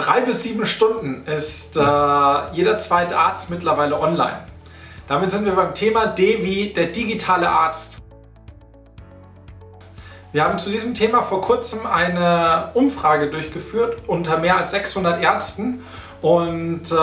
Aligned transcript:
drei 0.00 0.20
bis 0.22 0.42
sieben 0.42 0.66
Stunden 0.66 1.24
ist 1.26 1.76
äh, 1.76 1.80
jeder 2.52 2.76
zweite 2.76 3.16
Arzt 3.16 3.50
mittlerweile 3.50 4.00
online. 4.00 4.46
Damit 5.06 5.30
sind 5.30 5.44
wir 5.44 5.52
beim 5.52 5.74
Thema 5.74 6.06
D 6.06 6.42
wie 6.42 6.72
der 6.72 6.86
digitale 6.86 7.48
Arzt. 7.48 7.98
Wir 10.32 10.44
haben 10.44 10.58
zu 10.58 10.70
diesem 10.70 10.94
Thema 10.94 11.22
vor 11.22 11.40
kurzem 11.40 11.86
eine 11.86 12.70
Umfrage 12.74 13.30
durchgeführt 13.30 14.02
unter 14.06 14.38
mehr 14.38 14.56
als 14.56 14.70
600 14.70 15.20
Ärzten 15.20 15.82
und 16.22 16.92
äh, 16.92 16.96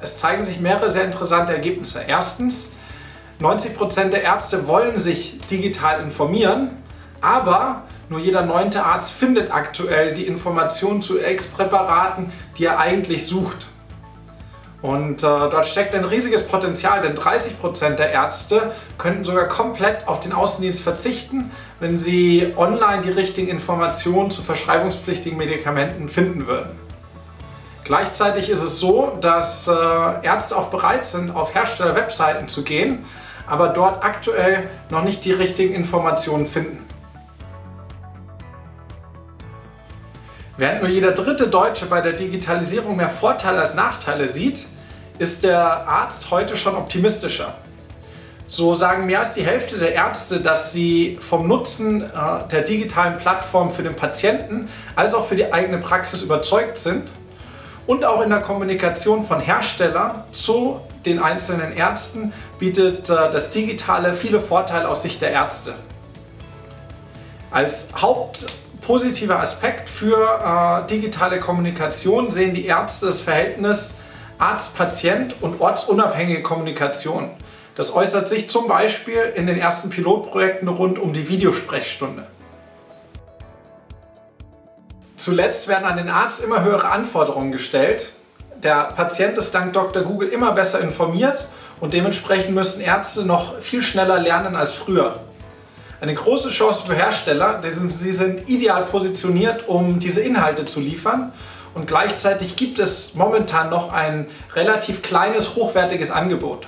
es 0.00 0.16
zeigen 0.16 0.44
sich 0.44 0.58
mehrere 0.60 0.90
sehr 0.90 1.04
interessante 1.04 1.52
Ergebnisse. 1.52 2.02
Erstens, 2.06 2.72
90% 3.40 4.08
der 4.10 4.22
Ärzte 4.22 4.66
wollen 4.66 4.96
sich 4.96 5.38
digital 5.50 6.00
informieren, 6.00 6.82
aber 7.20 7.82
nur 8.12 8.20
jeder 8.20 8.42
neunte 8.42 8.84
Arzt 8.84 9.10
findet 9.10 9.50
aktuell 9.50 10.14
die 10.14 10.26
Informationen 10.26 11.02
zu 11.02 11.18
X-Präparaten, 11.18 12.30
die 12.58 12.66
er 12.66 12.78
eigentlich 12.78 13.26
sucht. 13.26 13.66
Und 14.82 15.22
äh, 15.22 15.26
dort 15.26 15.64
steckt 15.64 15.94
ein 15.94 16.04
riesiges 16.04 16.46
Potenzial, 16.46 17.00
denn 17.00 17.14
30% 17.14 17.94
der 17.94 18.10
Ärzte 18.10 18.72
könnten 18.98 19.24
sogar 19.24 19.46
komplett 19.46 20.08
auf 20.08 20.20
den 20.20 20.32
Außendienst 20.32 20.82
verzichten, 20.82 21.52
wenn 21.80 21.98
sie 21.98 22.52
online 22.56 23.00
die 23.00 23.10
richtigen 23.10 23.48
Informationen 23.48 24.30
zu 24.30 24.42
verschreibungspflichtigen 24.42 25.38
Medikamenten 25.38 26.08
finden 26.08 26.46
würden. 26.48 26.70
Gleichzeitig 27.84 28.50
ist 28.50 28.62
es 28.62 28.78
so, 28.78 29.16
dass 29.20 29.68
äh, 29.68 29.72
Ärzte 29.72 30.56
auch 30.56 30.66
bereit 30.66 31.06
sind, 31.06 31.30
auf 31.30 31.54
Hersteller-Webseiten 31.54 32.48
zu 32.48 32.62
gehen, 32.62 33.04
aber 33.46 33.68
dort 33.68 34.04
aktuell 34.04 34.68
noch 34.90 35.02
nicht 35.02 35.24
die 35.24 35.32
richtigen 35.32 35.74
Informationen 35.74 36.46
finden. 36.46 36.91
Während 40.56 40.82
nur 40.82 40.90
jeder 40.90 41.12
dritte 41.12 41.48
Deutsche 41.48 41.86
bei 41.86 42.00
der 42.00 42.12
Digitalisierung 42.12 42.96
mehr 42.96 43.08
Vorteile 43.08 43.60
als 43.60 43.74
Nachteile 43.74 44.28
sieht, 44.28 44.66
ist 45.18 45.44
der 45.44 45.88
Arzt 45.88 46.30
heute 46.30 46.56
schon 46.56 46.76
optimistischer. 46.76 47.54
So 48.46 48.74
sagen 48.74 49.06
mehr 49.06 49.20
als 49.20 49.32
die 49.32 49.44
Hälfte 49.44 49.78
der 49.78 49.94
Ärzte, 49.94 50.40
dass 50.40 50.72
sie 50.72 51.16
vom 51.20 51.48
Nutzen 51.48 52.02
äh, 52.02 52.48
der 52.50 52.62
digitalen 52.62 53.16
Plattform 53.16 53.70
für 53.70 53.82
den 53.82 53.94
Patienten 53.94 54.68
als 54.94 55.14
auch 55.14 55.26
für 55.26 55.36
die 55.36 55.50
eigene 55.52 55.78
Praxis 55.78 56.20
überzeugt 56.20 56.76
sind. 56.76 57.08
Und 57.86 58.04
auch 58.04 58.20
in 58.20 58.28
der 58.28 58.40
Kommunikation 58.40 59.24
von 59.24 59.40
Hersteller 59.40 60.26
zu 60.32 60.80
den 61.06 61.18
einzelnen 61.18 61.72
Ärzten 61.72 62.32
bietet 62.58 63.08
äh, 63.08 63.30
das 63.30 63.48
Digitale 63.48 64.12
viele 64.12 64.40
Vorteile 64.40 64.88
aus 64.88 65.00
Sicht 65.00 65.22
der 65.22 65.30
Ärzte. 65.30 65.74
Als 67.50 67.88
hauptpositiver 68.82 69.38
Aspekt 69.38 69.88
für 69.88 70.84
äh, 70.84 70.86
digitale 70.88 71.38
Kommunikation 71.38 72.32
sehen 72.32 72.52
die 72.52 72.66
Ärzte 72.66 73.06
das 73.06 73.20
Verhältnis 73.20 73.94
Arzt-Patient 74.38 75.36
und 75.40 75.60
ortsunabhängige 75.60 76.42
Kommunikation. 76.42 77.30
Das 77.76 77.94
äußert 77.94 78.28
sich 78.28 78.50
zum 78.50 78.66
Beispiel 78.66 79.32
in 79.36 79.46
den 79.46 79.56
ersten 79.56 79.88
Pilotprojekten 79.88 80.66
rund 80.66 80.98
um 80.98 81.12
die 81.12 81.28
Videosprechstunde. 81.28 82.26
Zuletzt 85.16 85.68
werden 85.68 85.84
an 85.84 85.96
den 85.96 86.08
Arzt 86.08 86.42
immer 86.42 86.64
höhere 86.64 86.90
Anforderungen 86.90 87.52
gestellt. 87.52 88.12
Der 88.56 88.86
Patient 88.96 89.38
ist 89.38 89.54
dank 89.54 89.72
Dr. 89.74 90.02
Google 90.02 90.28
immer 90.28 90.50
besser 90.52 90.80
informiert 90.80 91.46
und 91.80 91.92
dementsprechend 91.94 92.52
müssen 92.52 92.80
Ärzte 92.80 93.24
noch 93.24 93.60
viel 93.60 93.82
schneller 93.82 94.18
lernen 94.18 94.56
als 94.56 94.72
früher. 94.72 95.20
Eine 96.02 96.14
große 96.14 96.50
Chance 96.50 96.84
für 96.84 96.96
Hersteller, 96.96 97.60
denn 97.60 97.88
sie 97.88 98.12
sind 98.12 98.48
ideal 98.48 98.86
positioniert, 98.86 99.68
um 99.68 100.00
diese 100.00 100.20
Inhalte 100.20 100.64
zu 100.64 100.80
liefern 100.80 101.32
und 101.74 101.86
gleichzeitig 101.86 102.56
gibt 102.56 102.80
es 102.80 103.14
momentan 103.14 103.70
noch 103.70 103.92
ein 103.92 104.26
relativ 104.56 105.02
kleines, 105.02 105.54
hochwertiges 105.54 106.10
Angebot. 106.10 106.66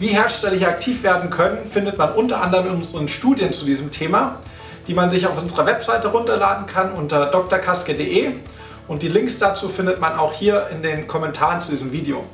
Wie 0.00 0.08
Hersteller 0.08 0.56
hier 0.56 0.66
aktiv 0.66 1.04
werden 1.04 1.30
können, 1.30 1.66
findet 1.70 1.98
man 1.98 2.14
unter 2.14 2.40
anderem 2.40 2.66
in 2.66 2.72
unseren 2.72 3.06
Studien 3.06 3.52
zu 3.52 3.64
diesem 3.64 3.92
Thema, 3.92 4.40
die 4.88 4.94
man 4.94 5.08
sich 5.08 5.28
auf 5.28 5.40
unserer 5.40 5.64
Webseite 5.64 6.08
runterladen 6.08 6.66
kann 6.66 6.90
unter 6.90 7.26
drkaske.de 7.26 8.32
und 8.88 9.02
die 9.02 9.08
Links 9.08 9.38
dazu 9.38 9.68
findet 9.68 10.00
man 10.00 10.18
auch 10.18 10.32
hier 10.32 10.66
in 10.72 10.82
den 10.82 11.06
Kommentaren 11.06 11.60
zu 11.60 11.70
diesem 11.70 11.92
Video. 11.92 12.24